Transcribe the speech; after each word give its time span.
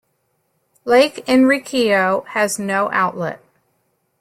Lake 0.83 1.23
Enriquillo 1.27 2.25
has 2.29 2.57
no 2.57 2.89
outlet. 2.91 3.39